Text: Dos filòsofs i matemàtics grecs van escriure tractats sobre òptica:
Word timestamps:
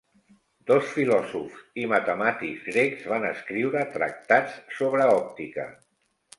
Dos 0.69 0.87
filòsofs 0.93 1.59
i 1.83 1.83
matemàtics 1.91 2.65
grecs 2.71 3.05
van 3.13 3.29
escriure 3.35 3.87
tractats 4.01 4.59
sobre 4.81 5.09
òptica: 5.23 5.71